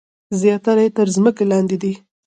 زیاتره 0.41 0.81
یې 0.85 0.89
تر 0.97 1.07
ځمکې 1.15 1.43
لاندې 1.51 1.77
دي. 1.81 1.93